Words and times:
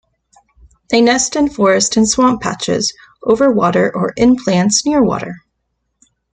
They 0.89 0.99
nest 0.99 1.35
in 1.35 1.47
forest 1.51 1.95
and 1.95 2.09
swamp 2.09 2.41
patches, 2.41 2.91
over 3.21 3.51
water 3.51 3.91
or 3.95 4.13
in 4.17 4.35
plants 4.35 4.83
near 4.83 5.03
water. 5.03 5.45